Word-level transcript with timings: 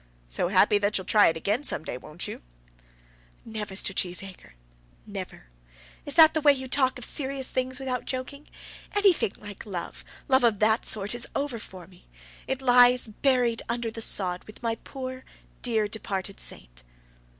"So 0.27 0.47
happy 0.47 0.79
that 0.79 0.97
you'll 0.97 1.05
try 1.05 1.27
it 1.27 1.37
again 1.37 1.63
some 1.63 1.83
day; 1.85 1.95
won't 1.95 2.27
you?" 2.27 2.41
"Never, 3.45 3.75
Mr. 3.75 3.93
Cheesacre; 3.93 4.53
never. 5.05 5.45
Is 6.07 6.15
that 6.15 6.33
the 6.33 6.41
way 6.41 6.53
you 6.53 6.67
talk 6.67 6.97
of 6.97 7.05
serious 7.05 7.51
things 7.51 7.79
without 7.79 8.05
joking? 8.05 8.47
Anything 8.95 9.33
like 9.37 9.63
love 9.63 10.03
love 10.27 10.43
of 10.43 10.57
that 10.57 10.87
sort 10.87 11.13
is 11.13 11.27
over 11.35 11.59
for 11.59 11.85
me. 11.85 12.07
It 12.47 12.63
lies 12.63 13.09
buried 13.09 13.61
under 13.69 13.91
the 13.91 14.01
sod 14.01 14.43
with 14.45 14.63
my 14.63 14.73
poor 14.83 15.23
dear 15.61 15.87
departed 15.87 16.39
saint." 16.39 16.81